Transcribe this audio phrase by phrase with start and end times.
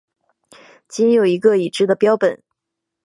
[0.89, 2.41] 仅有一个已知的标本。